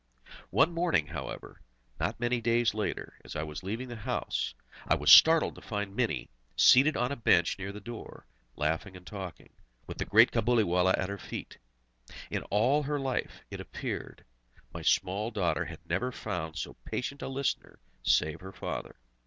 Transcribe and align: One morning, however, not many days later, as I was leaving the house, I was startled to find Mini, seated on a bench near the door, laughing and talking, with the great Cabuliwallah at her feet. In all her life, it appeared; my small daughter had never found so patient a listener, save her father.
One 0.49 0.73
morning, 0.73 1.05
however, 1.05 1.61
not 1.99 2.19
many 2.19 2.41
days 2.41 2.73
later, 2.73 3.19
as 3.23 3.35
I 3.35 3.43
was 3.43 3.61
leaving 3.61 3.87
the 3.87 3.95
house, 3.97 4.55
I 4.87 4.95
was 4.95 5.11
startled 5.11 5.53
to 5.53 5.61
find 5.61 5.95
Mini, 5.95 6.27
seated 6.55 6.97
on 6.97 7.11
a 7.11 7.15
bench 7.15 7.59
near 7.59 7.71
the 7.71 7.79
door, 7.79 8.25
laughing 8.55 8.97
and 8.97 9.05
talking, 9.05 9.51
with 9.85 9.99
the 9.99 10.05
great 10.05 10.31
Cabuliwallah 10.31 10.97
at 10.97 11.09
her 11.09 11.19
feet. 11.19 11.59
In 12.31 12.41
all 12.49 12.81
her 12.81 12.99
life, 12.99 13.41
it 13.51 13.61
appeared; 13.61 14.25
my 14.73 14.81
small 14.81 15.29
daughter 15.29 15.65
had 15.65 15.87
never 15.87 16.11
found 16.11 16.57
so 16.57 16.73
patient 16.83 17.21
a 17.21 17.27
listener, 17.27 17.77
save 18.01 18.41
her 18.41 18.53
father. 18.53 18.95